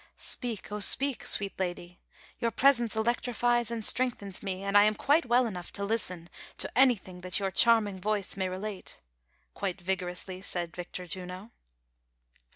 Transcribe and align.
"Speak, 0.15 0.71
O 0.71 0.79
speak, 0.79 1.27
sweet 1.27 1.53
lady; 1.59 1.99
your 2.39 2.49
presence 2.49 2.95
electrifies 2.95 3.69
and 3.69 3.85
strengthens 3.85 4.41
me, 4.41 4.63
and 4.63 4.75
I 4.75 4.85
am 4.85 4.95
quite 4.95 5.27
well 5.27 5.45
enough 5.45 5.71
to 5.73 5.83
listen 5.83 6.27
to 6.57 6.75
anything 6.75 7.21
that 7.21 7.39
your 7.39 7.51
chai'ming 7.51 7.99
voice 8.01 8.35
may 8.35 8.49
relate," 8.49 8.99
quite 9.53 9.79
vigorously 9.79 10.41
said 10.41 10.75
Victor 10.75 11.05
Juno. 11.05 11.51